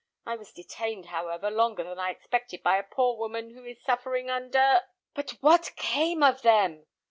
I 0.25 0.35
was 0.35 0.51
detained, 0.51 1.05
however, 1.05 1.51
longer 1.51 1.83
than 1.83 1.99
I 1.99 2.09
expected 2.09 2.63
by 2.63 2.77
a 2.77 2.83
poor 2.83 3.17
woman 3.19 3.51
who 3.51 3.63
is 3.63 3.83
suffering 3.83 4.31
under" 4.31 4.81
"But 5.13 5.35
what 5.41 5.73
came 5.75 6.23
of 6.23 6.41
them?" 6.41 6.87